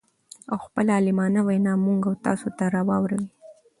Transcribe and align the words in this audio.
او 0.51 0.57
خپله 0.65 0.91
عالمانه 0.97 1.39
وينا 1.47 1.73
موږ 1.85 2.01
او 2.09 2.13
تاسو 2.25 2.47
ته 2.57 2.65
را 2.73 2.81
واور 2.89 3.11
وي. 3.19 3.29